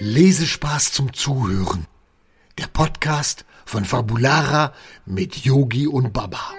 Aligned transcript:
Lesespaß 0.00 0.92
zum 0.92 1.12
Zuhören. 1.12 1.88
Der 2.56 2.68
Podcast 2.68 3.44
von 3.66 3.84
Fabulara 3.84 4.72
mit 5.06 5.38
Yogi 5.38 5.88
und 5.88 6.12
Baba. 6.12 6.52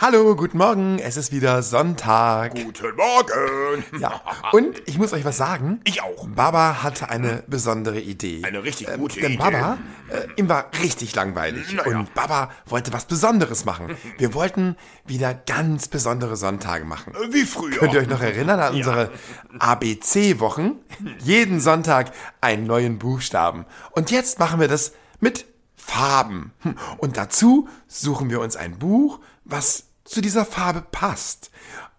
Hallo, 0.00 0.36
guten 0.36 0.58
Morgen. 0.58 1.00
Es 1.00 1.16
ist 1.16 1.32
wieder 1.32 1.60
Sonntag. 1.60 2.54
Guten 2.54 2.94
Morgen. 2.94 3.84
Ja, 4.00 4.20
und 4.52 4.80
ich 4.86 4.96
muss 4.96 5.12
euch 5.12 5.24
was 5.24 5.36
sagen. 5.36 5.80
Ich 5.84 6.02
auch. 6.02 6.28
Baba 6.28 6.84
hatte 6.84 7.10
eine 7.10 7.42
besondere 7.48 7.98
Idee. 8.00 8.42
Eine 8.44 8.62
richtig 8.62 8.88
Ähm, 8.88 9.00
gute 9.00 9.18
Denn 9.20 9.32
Idee. 9.32 9.38
Baba, 9.42 9.78
äh, 10.08 10.26
ihm 10.36 10.48
war 10.48 10.66
richtig 10.82 11.14
langweilig. 11.16 11.66
Na 11.74 11.84
ja. 11.90 11.98
Und 11.98 12.14
Baba 12.14 12.50
wollte 12.66 12.92
was 12.92 13.06
Besonderes 13.06 13.64
machen. 13.64 13.96
Wir 14.18 14.34
wollten 14.34 14.76
wieder 15.04 15.34
ganz 15.34 15.88
besondere 15.88 16.36
Sonntage 16.36 16.84
machen. 16.84 17.12
Wie 17.30 17.44
früher. 17.44 17.78
Könnt 17.78 17.94
ihr 17.94 18.00
euch 18.00 18.08
noch 18.08 18.20
erinnern 18.22 18.60
an 18.60 18.74
unsere 18.76 19.10
ABC-Wochen? 19.58 20.76
Jeden 21.18 21.58
Sonntag 21.60 22.12
einen 22.40 22.66
neuen 22.68 22.98
Buchstaben. 23.00 23.64
Und 23.90 24.12
jetzt 24.12 24.38
machen 24.38 24.60
wir 24.60 24.68
das 24.68 24.92
mit 25.18 25.44
Farben. 25.74 26.52
Hm, 26.60 26.76
Und 26.98 27.16
dazu 27.16 27.68
suchen 27.88 28.30
wir 28.30 28.40
uns 28.40 28.54
ein 28.56 28.78
Buch, 28.78 29.20
was 29.48 29.84
zu 30.04 30.20
dieser 30.20 30.44
Farbe 30.44 30.82
passt. 30.92 31.50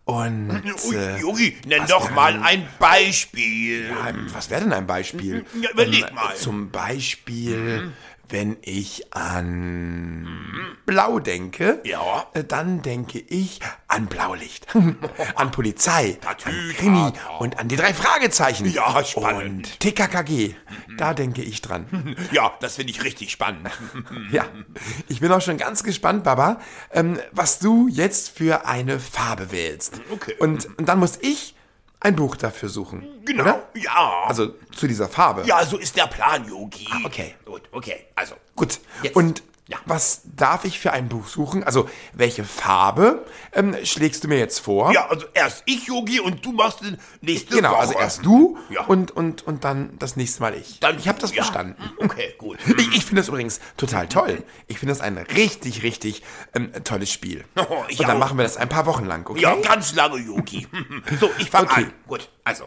Und 0.06 0.64
Ui, 0.88 0.96
äh, 0.96 1.20
Yogi, 1.20 1.58
nenn 1.68 1.82
was 1.82 1.90
doch 1.90 2.10
mal 2.12 2.34
denn- 2.34 2.42
ein 2.44 2.68
Beispiel. 2.80 3.92
ähm, 4.08 4.28
was 4.34 4.50
wäre 4.50 4.62
denn 4.62 4.74
ein 4.74 4.88
Beispiel? 4.88 5.46
Ja, 5.62 5.70
überleg 5.72 6.08
Ähm, 6.10 6.16
mal. 6.16 6.36
Zum 6.36 6.72
Beispiel, 6.72 7.92
wenn 8.28 8.58
ich 8.64 9.14
an 9.14 10.28
Blau 10.88 11.20
denke, 11.20 11.80
Ja. 11.84 12.26
äh, 12.34 12.44
dann 12.44 12.82
denke 12.82 13.20
ich 13.20 13.60
an 13.90 14.06
Blaulicht, 14.06 14.68
an 15.36 15.52
Polizei, 15.52 16.18
an. 16.26 16.54
Krimi 16.78 17.12
und 17.40 17.60
an 17.60 17.68
die 17.68 17.76
drei 17.76 17.94
Fragezeichen. 17.94 18.72
Ja, 18.72 19.04
spannend. 19.04 19.68
Und 19.68 19.80
TKKG, 19.80 20.56
da 20.98 21.14
denke 21.14 21.42
ich 21.42 21.62
dran. 21.62 22.16
Ja, 22.32 22.54
das 22.62 22.76
finde 22.76 22.92
ich 22.92 23.04
richtig 23.04 23.32
spannend. 23.32 23.70
Ja, 24.32 24.46
ich 25.08 25.20
bin 25.20 25.32
auch 25.32 25.42
schon 25.42 25.58
ganz 25.58 25.84
gespannt, 25.84 26.24
Baba, 26.24 26.60
ähm, 26.92 27.20
was 27.32 27.60
du 27.60 27.88
jetzt 27.88 28.30
für 28.30 28.66
eine 28.68 29.00
Farbe 29.00 29.52
wählst. 29.52 30.02
Okay. 30.12 30.36
Und, 30.40 30.68
und 30.78 30.88
dann 30.88 31.00
muss 31.00 31.18
ich 31.22 31.56
ein 32.00 32.16
Buch 32.16 32.36
dafür 32.36 32.70
suchen. 32.70 33.06
Genau. 33.26 33.44
Oder? 33.44 33.68
Ja. 33.74 34.24
Also 34.28 34.54
zu 34.76 34.88
dieser 34.88 35.10
Farbe. 35.10 35.44
ja, 35.46 35.66
so 35.66 35.78
ist 35.78 35.96
der 35.98 36.08
Plan, 36.08 36.48
Yogi. 36.48 36.88
Ah, 36.92 37.00
okay. 37.06 37.36
Gut, 37.44 37.64
okay. 37.72 38.06
Also, 38.16 38.36
Gut. 38.56 38.80
Jetzt. 39.02 39.16
Und 39.16 39.42
Ja. 39.72 39.78
was 39.86 40.22
darf 40.36 40.66
ich 40.66 40.80
für 40.80 40.92
ein 40.94 41.10
Buch 41.10 41.28
suchen? 41.28 41.64
Also 41.64 41.88
welche 42.14 42.44
Farbe 42.44 43.24
ähm, 43.54 43.76
schlägst 43.84 44.24
du 44.24 44.28
mir 44.28 44.40
jetzt 44.40 44.58
vor? 44.60 44.92
ja, 44.92 45.08
also 45.08 45.28
erst 45.36 45.62
ich, 45.68 45.86
Yogi, 45.86 46.20
und 46.20 46.44
du 46.44 46.52
machst 46.52 46.82
den 46.82 46.98
nächste 47.22 47.56
Genau, 47.56 47.72
Woche. 47.72 47.80
also 47.80 47.94
erst 47.94 48.26
du 48.26 48.58
Ja. 48.72 48.86
und, 48.86 49.12
und, 49.12 49.46
und 49.46 49.64
dann 49.64 49.96
das 50.00 50.16
nächste 50.16 50.42
Mal 50.42 50.56
ich. 50.56 50.80
Dann- 50.80 50.98
ich 50.98 51.08
habe 51.08 51.20
das 51.20 51.34
ja. 51.36 51.44
verstanden. 51.44 51.76
Okay, 52.00 52.34
gut. 52.40 52.58
Ich, 52.80 52.96
ich 52.96 53.06
finde 53.06 53.22
das 53.22 53.28
übrigens 53.30 53.60
total 53.78 54.08
toll. 54.08 54.44
Ich 54.68 54.80
finde 54.80 54.94
das 54.94 55.02
ein 55.02 55.18
richtig, 55.18 55.84
richtig 55.84 56.24
ähm, 56.56 56.72
tolles 56.84 57.12
Spiel. 57.12 57.46
Oh, 57.56 57.84
und 57.88 58.00
dann 58.00 58.16
auch. 58.16 58.18
machen 58.20 58.38
wir 58.38 58.44
das 58.44 58.58
ein 58.58 58.70
paar 58.70 58.88
Wochen 58.88 59.06
lang, 59.06 59.30
okay? 59.30 59.42
Ja, 59.42 59.56
ganz 59.56 59.94
lange, 59.94 60.18
Yogi. 60.18 60.68
So, 61.20 61.30
ich 61.38 61.50
fange 61.52 61.70
Okay. 61.70 61.84
an. 61.84 61.94
Gut, 62.08 62.30
also. 62.44 62.64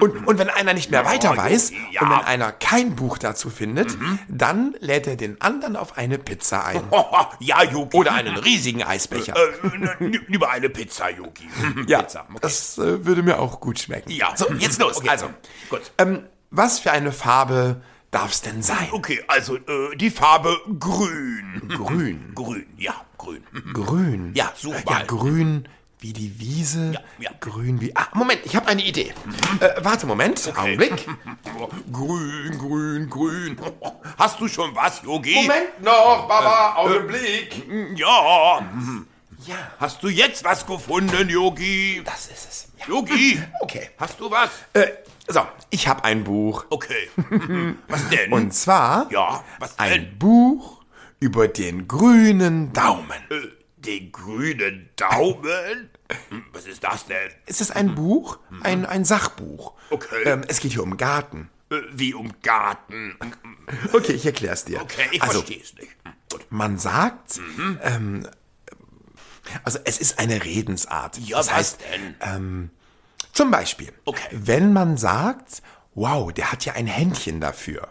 Und, 0.00 0.26
und 0.26 0.38
wenn 0.38 0.48
einer 0.48 0.72
nicht 0.72 0.90
mehr 0.90 1.04
weiter 1.04 1.36
weiß 1.36 1.70
ja. 1.90 2.00
und 2.00 2.10
wenn 2.10 2.20
einer 2.24 2.50
kein 2.50 2.96
Buch 2.96 3.18
dazu 3.18 3.50
findet, 3.50 3.96
dann 4.26 4.74
lädt 4.80 5.06
er 5.06 5.16
den 5.16 5.38
anderen 5.42 5.76
auf 5.76 5.98
eine 5.98 6.18
Pizza 6.18 6.64
ein. 6.64 6.82
ja, 7.40 7.62
Yogi. 7.62 7.96
Oder 7.98 8.12
einen 8.14 8.36
riesigen 8.38 8.82
Eisbecher. 8.82 9.34
Äh, 9.36 9.66
n- 10.00 10.20
lieber 10.28 10.50
eine 10.50 10.70
Pizza, 10.70 11.10
Yogi. 11.10 11.46
ja, 11.86 12.00
Pizza. 12.02 12.24
Okay. 12.30 12.38
das 12.40 12.78
äh, 12.78 13.04
würde 13.04 13.22
mir 13.22 13.38
auch 13.38 13.60
gut 13.60 13.80
schmecken. 13.80 14.10
Ja, 14.10 14.34
So, 14.34 14.50
jetzt 14.54 14.80
los. 14.80 14.96
Okay. 14.96 15.08
Also, 15.10 15.26
Gut. 15.68 15.92
ähm, 15.98 16.24
was 16.50 16.78
für 16.78 16.90
eine 16.92 17.12
Farbe 17.12 17.82
darf 18.10 18.30
es 18.32 18.40
denn 18.40 18.62
sein? 18.62 18.88
Okay, 18.92 19.22
also 19.28 19.56
äh, 19.56 19.96
die 19.96 20.10
Farbe 20.10 20.56
grün. 20.78 21.62
Grün. 21.68 22.32
Grün, 22.34 22.66
ja, 22.78 22.94
grün. 23.18 23.42
Grün. 23.74 24.32
Ja, 24.34 24.52
such 24.56 24.74
Ja, 24.88 25.02
grün 25.06 25.68
wie 26.02 26.12
die 26.12 26.38
Wiese. 26.40 26.92
Ja, 26.92 27.00
ja. 27.18 27.30
Grün 27.40 27.80
wie. 27.80 27.94
Ah, 27.94 28.08
Moment, 28.14 28.40
ich 28.44 28.56
habe 28.56 28.66
eine 28.66 28.82
Idee. 28.82 29.14
Äh, 29.60 29.70
warte, 29.82 30.06
Moment. 30.06 30.52
Augenblick. 30.56 31.06
Grün, 31.92 32.58
grün, 32.58 33.08
grün. 33.08 33.56
Hast 34.18 34.40
du 34.40 34.48
schon 34.48 34.74
was, 34.74 35.00
Yogi? 35.02 35.34
Moment 35.34 35.80
noch, 35.80 36.26
Baba. 36.28 36.74
Augenblick. 36.76 37.64
Ja. 37.96 38.60
Ja, 39.46 39.56
Hast 39.78 40.02
du 40.02 40.08
jetzt 40.08 40.44
was 40.44 40.66
gefunden, 40.66 41.28
Yogi? 41.28 42.02
das 42.04 42.26
ist 42.26 42.48
es. 42.48 42.68
Ja. 42.78 42.94
Yogi. 42.94 43.40
Okay. 43.60 43.90
Hast 43.96 44.18
du 44.18 44.30
was? 44.30 44.50
Äh, 44.72 44.88
so, 45.28 45.46
ich 45.70 45.86
habe 45.86 46.02
ein 46.04 46.24
Buch. 46.24 46.64
Okay. 46.68 47.08
was 47.88 48.08
denn? 48.08 48.32
Und 48.32 48.52
zwar 48.52 49.10
ja, 49.10 49.42
was 49.60 49.76
denn? 49.76 49.86
ein 49.86 50.18
Buch 50.18 50.82
über 51.20 51.46
den 51.46 51.86
grünen 51.86 52.72
Daumen. 52.72 53.18
Äh, 53.30 53.61
den 53.82 54.12
grünen 54.12 54.88
Daumen? 54.96 55.90
Hm, 56.28 56.44
Was 56.52 56.66
ist 56.66 56.82
das 56.84 57.06
denn? 57.06 57.30
Es 57.46 57.60
ist 57.60 57.74
ein 57.74 57.94
Buch, 57.94 58.38
ein, 58.62 58.86
ein 58.86 59.04
Sachbuch. 59.04 59.74
Okay. 59.90 60.22
Ähm, 60.24 60.42
es 60.48 60.60
geht 60.60 60.72
hier 60.72 60.82
um 60.82 60.96
Garten. 60.96 61.50
Äh, 61.70 61.80
Wie 61.92 62.14
um 62.14 62.32
Garten. 62.42 63.16
Okay, 63.92 64.12
ich 64.12 64.26
erkläre 64.26 64.54
es 64.54 64.64
dir. 64.64 64.80
Okay, 64.82 65.06
ich 65.10 65.22
also, 65.22 65.40
verstehe 65.40 65.62
es 65.62 65.74
nicht. 65.74 65.90
Hm, 66.04 66.12
Gut. 66.30 66.46
man 66.50 66.78
sagt, 66.78 67.40
ähm, 67.82 68.26
also 69.64 69.78
es 69.84 69.98
ist 69.98 70.18
eine 70.18 70.44
Redensart. 70.44 71.18
Ja, 71.18 71.38
das 71.38 71.48
was 71.48 71.54
heißt, 71.54 71.80
denn? 71.92 72.14
ähm, 72.20 72.70
zum 73.32 73.50
Beispiel, 73.50 73.92
Okay. 74.04 74.28
wenn 74.32 74.72
man 74.72 74.96
sagt, 74.96 75.62
wow, 75.94 76.32
der 76.32 76.50
hat 76.50 76.64
ja 76.64 76.72
ein 76.74 76.86
Händchen 76.86 77.40
dafür. 77.40 77.88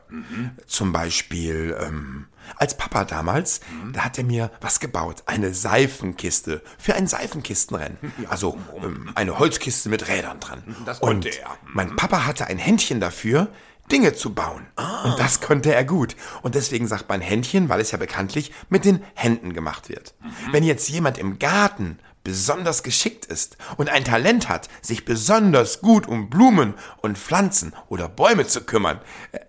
Zum 0.65 0.91
Beispiel, 0.91 1.77
ähm, 1.79 2.27
als 2.55 2.75
Papa 2.75 3.05
damals, 3.05 3.61
da 3.93 4.05
hat 4.05 4.17
er 4.17 4.23
mir 4.23 4.51
was 4.59 4.79
gebaut. 4.79 5.23
Eine 5.27 5.53
Seifenkiste 5.53 6.61
für 6.77 6.95
ein 6.95 7.07
Seifenkistenrennen. 7.07 7.97
also 8.29 8.57
ähm, 8.83 9.11
eine 9.15 9.37
Holzkiste 9.37 9.89
mit 9.89 10.07
Rädern 10.07 10.39
dran. 10.39 10.63
Das 10.85 10.99
Und 10.99 11.25
er. 11.25 11.57
mein 11.65 11.95
Papa 11.95 12.25
hatte 12.25 12.47
ein 12.47 12.57
Händchen 12.57 12.99
dafür, 12.99 13.49
Dinge 13.91 14.13
zu 14.13 14.33
bauen. 14.33 14.65
Und 15.03 15.19
das 15.19 15.41
konnte 15.41 15.73
er 15.75 15.83
gut. 15.83 16.15
Und 16.41 16.55
deswegen 16.55 16.87
sagt 16.87 17.09
man 17.09 17.19
Händchen, 17.19 17.67
weil 17.67 17.81
es 17.81 17.91
ja 17.91 17.97
bekanntlich 17.97 18.51
mit 18.69 18.85
den 18.85 19.03
Händen 19.15 19.53
gemacht 19.53 19.89
wird. 19.89 20.13
Wenn 20.51 20.63
jetzt 20.63 20.87
jemand 20.89 21.17
im 21.17 21.39
Garten 21.39 21.99
besonders 22.23 22.83
geschickt 22.83 23.25
ist 23.25 23.57
und 23.77 23.89
ein 23.89 24.03
Talent 24.03 24.47
hat, 24.49 24.69
sich 24.81 25.05
besonders 25.05 25.81
gut 25.81 26.07
um 26.07 26.29
Blumen 26.29 26.75
und 27.01 27.17
Pflanzen 27.17 27.73
oder 27.87 28.07
Bäume 28.07 28.45
zu 28.47 28.61
kümmern. 28.63 28.99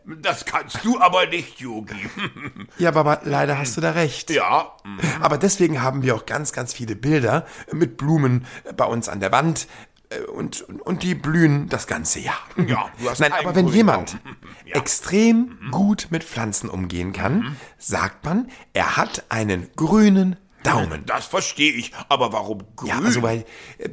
Das 0.04 0.44
kannst 0.44 0.84
du 0.84 0.98
aber 1.00 1.26
nicht, 1.26 1.60
Yogi. 1.60 2.08
Ja, 2.78 2.90
Baba, 2.90 3.20
leider 3.24 3.58
hast 3.58 3.76
du 3.76 3.80
da 3.80 3.90
recht. 3.92 4.30
ja. 4.30 4.72
Aber 5.20 5.38
deswegen 5.38 5.82
haben 5.82 6.02
wir 6.02 6.14
auch 6.14 6.26
ganz, 6.26 6.52
ganz 6.52 6.72
viele 6.72 6.96
Bilder 6.96 7.46
mit 7.72 7.96
Blumen 7.96 8.46
bei 8.76 8.84
uns 8.84 9.08
an 9.08 9.20
der 9.20 9.32
Wand. 9.32 9.66
äh, 10.10 10.20
Und, 10.22 10.62
und, 10.62 11.02
die 11.02 11.14
blühen 11.14 11.68
das 11.68 11.86
ganze 11.86 12.20
Jahr. 12.20 12.38
Ja, 12.66 12.90
Nein, 13.18 13.32
aber 13.32 13.54
wenn 13.54 13.68
jemand. 13.68 14.16
Ja. 14.64 14.76
extrem 14.80 15.58
gut 15.70 16.06
mit 16.10 16.24
Pflanzen 16.24 16.70
umgehen 16.70 17.12
kann, 17.12 17.56
sagt 17.78 18.24
man, 18.24 18.48
er 18.72 18.96
hat 18.96 19.24
einen 19.28 19.68
grünen 19.76 20.36
Daumen. 20.62 21.04
Das 21.06 21.26
verstehe 21.26 21.72
ich. 21.72 21.92
Aber 22.08 22.32
warum 22.32 22.62
grün? 22.76 22.88
Ja, 22.90 22.98
also 23.00 23.22
weil 23.22 23.44
äh, 23.78 23.88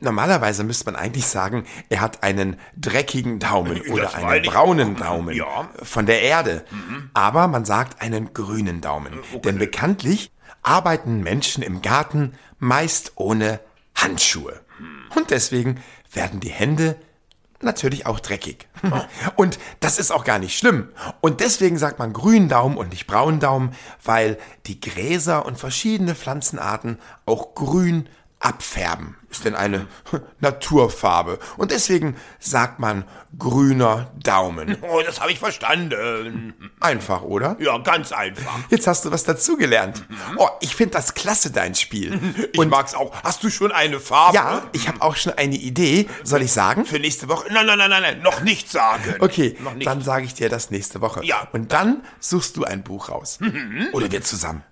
normalerweise 0.00 0.64
müsste 0.64 0.86
man 0.86 0.96
eigentlich 0.96 1.26
sagen, 1.26 1.64
er 1.88 2.00
hat 2.00 2.22
einen 2.22 2.56
dreckigen 2.76 3.38
Daumen 3.38 3.80
oder 3.82 4.04
Das 4.04 4.14
einen 4.14 4.24
meine 4.26 4.44
ich. 4.46 4.50
braunen 4.50 4.96
Daumen 4.96 5.34
Ja. 5.36 5.70
von 5.82 6.06
der 6.06 6.22
Erde. 6.22 6.64
Aber 7.14 7.46
man 7.48 7.64
sagt 7.64 8.02
einen 8.02 8.32
grünen 8.34 8.80
Daumen. 8.80 9.12
Denn 9.44 9.58
bekanntlich 9.58 10.30
arbeiten 10.62 11.20
Menschen 11.22 11.62
im 11.62 11.82
Garten 11.82 12.34
meist 12.58 13.12
ohne 13.16 13.60
Handschuhe. 13.94 14.60
Und 15.16 15.30
deswegen 15.30 15.80
werden 16.12 16.40
die 16.40 16.50
Hände 16.50 16.96
natürlich 17.64 18.06
auch 18.06 18.20
dreckig. 18.20 18.68
Und 19.36 19.58
das 19.80 19.98
ist 19.98 20.10
auch 20.10 20.24
gar 20.24 20.38
nicht 20.38 20.58
schlimm. 20.58 20.88
Und 21.20 21.40
deswegen 21.40 21.78
sagt 21.78 21.98
man 21.98 22.12
grünen 22.12 22.48
Daumen 22.48 22.76
und 22.76 22.90
nicht 22.90 23.06
braunen 23.06 23.40
Daumen, 23.40 23.74
weil 24.04 24.38
die 24.66 24.80
Gräser 24.80 25.46
und 25.46 25.58
verschiedene 25.58 26.14
Pflanzenarten 26.14 26.98
auch 27.26 27.54
grün 27.54 28.08
abfärben. 28.42 29.16
Ist 29.30 29.46
denn 29.46 29.54
eine 29.54 29.86
Naturfarbe. 30.40 31.38
Und 31.56 31.70
deswegen 31.70 32.16
sagt 32.38 32.78
man 32.80 33.04
grüner 33.38 34.10
Daumen. 34.22 34.76
Oh, 34.82 35.00
das 35.06 35.20
habe 35.20 35.32
ich 35.32 35.38
verstanden. 35.38 36.52
Einfach, 36.80 37.22
oder? 37.22 37.56
Ja, 37.60 37.78
ganz 37.78 38.12
einfach. 38.12 38.58
Jetzt 38.68 38.86
hast 38.86 39.04
du 39.04 39.10
was 39.10 39.24
dazugelernt. 39.24 40.04
Oh, 40.36 40.48
ich 40.60 40.74
finde 40.76 40.94
das 40.94 41.14
klasse, 41.14 41.50
dein 41.50 41.74
Spiel. 41.74 42.18
Ich 42.52 42.66
mag's 42.66 42.94
auch. 42.94 43.14
Hast 43.22 43.42
du 43.42 43.48
schon 43.48 43.72
eine 43.72 44.00
Farbe? 44.00 44.36
Ja, 44.36 44.62
ich 44.72 44.88
habe 44.88 45.00
auch 45.00 45.16
schon 45.16 45.32
eine 45.32 45.54
Idee. 45.56 46.08
Soll 46.24 46.42
ich 46.42 46.52
sagen? 46.52 46.84
Für 46.84 46.98
nächste 46.98 47.28
Woche? 47.28 47.46
Nein, 47.52 47.64
nein, 47.66 47.78
nein, 47.78 47.88
nein, 47.90 48.02
nein. 48.02 48.22
Noch 48.22 48.42
nicht 48.42 48.70
sagen. 48.70 49.14
Okay, 49.20 49.56
Noch 49.60 49.74
nicht. 49.74 49.86
dann 49.86 50.02
sage 50.02 50.26
ich 50.26 50.34
dir 50.34 50.48
das 50.50 50.70
nächste 50.70 51.00
Woche. 51.00 51.24
Ja. 51.24 51.48
Und 51.52 51.72
dann 51.72 52.02
suchst 52.20 52.56
du 52.56 52.64
ein 52.64 52.82
Buch 52.82 53.08
raus. 53.08 53.38
Oder 53.92 54.10
wir 54.10 54.22
zusammen. 54.22 54.62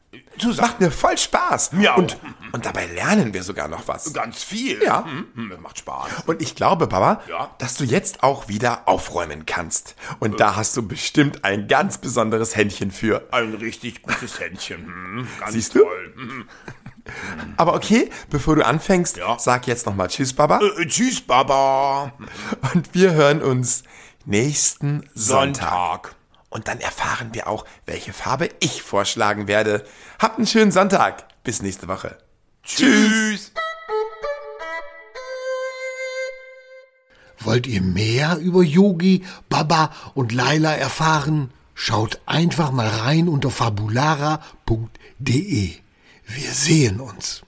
Zusammen. 0.40 0.68
Macht 0.68 0.80
mir 0.80 0.90
voll 0.90 1.16
Spaß. 1.16 1.72
Mir 1.72 1.94
auch. 1.94 1.98
Und, 1.98 2.16
und 2.52 2.66
dabei 2.66 2.86
lernen 2.86 3.32
wir 3.34 3.42
sogar 3.42 3.68
noch 3.68 3.86
was. 3.86 4.12
Ganz 4.12 4.42
viel. 4.42 4.82
Ja. 4.82 5.04
Hm, 5.04 5.26
hm, 5.34 5.62
macht 5.62 5.78
Spaß. 5.78 6.24
Und 6.26 6.42
ich 6.42 6.54
glaube, 6.54 6.86
Papa, 6.88 7.20
Ja. 7.28 7.50
dass 7.58 7.74
du 7.74 7.84
jetzt 7.84 8.22
auch 8.22 8.48
wieder 8.48 8.82
aufräumen 8.88 9.46
kannst. 9.46 9.94
Und 10.18 10.40
da 10.40 10.56
hast 10.56 10.76
du 10.76 10.86
bestimmt 10.86 11.44
ein 11.44 11.68
ganz 11.68 11.98
besonderes 11.98 12.56
Händchen 12.56 12.90
für. 12.90 13.28
Ein 13.32 13.54
richtig 13.54 14.02
gutes 14.02 14.40
Händchen. 14.40 14.84
Hm, 14.86 15.28
ganz 15.38 15.52
Siehst 15.52 15.74
du? 15.74 15.80
toll. 15.80 16.14
Hm. 16.16 16.48
Aber 17.56 17.74
okay, 17.74 18.10
bevor 18.28 18.56
du 18.56 18.64
anfängst, 18.64 19.16
Ja. 19.16 19.38
sag 19.38 19.66
jetzt 19.66 19.86
nochmal 19.86 20.08
Tschüss, 20.08 20.32
Baba. 20.32 20.60
Äh, 20.78 20.86
tschüss, 20.86 21.20
Baba. 21.20 22.12
Und 22.74 22.94
wir 22.94 23.12
hören 23.12 23.42
uns 23.42 23.82
nächsten 24.26 25.08
Sonntag. 25.14 26.08
Sonntag. 26.08 26.16
Und 26.50 26.68
dann 26.68 26.80
erfahren 26.80 27.32
wir 27.32 27.46
auch, 27.46 27.64
welche 27.86 28.12
Farbe 28.12 28.50
ich 28.60 28.82
vorschlagen 28.82 29.48
werde. 29.48 29.84
Habt 30.18 30.36
einen 30.36 30.46
schönen 30.46 30.72
Sonntag. 30.72 31.26
Bis 31.44 31.62
nächste 31.62 31.88
Woche. 31.88 32.18
Tschüss. 32.64 33.52
Wollt 37.38 37.66
ihr 37.66 37.80
mehr 37.80 38.36
über 38.36 38.62
Yogi, 38.62 39.24
Baba 39.48 39.90
und 40.14 40.32
Laila 40.32 40.74
erfahren? 40.74 41.50
Schaut 41.74 42.20
einfach 42.26 42.70
mal 42.72 42.88
rein 42.88 43.28
unter 43.28 43.50
fabulara.de. 43.50 44.40
Wir 46.26 46.50
sehen 46.50 47.00
uns. 47.00 47.42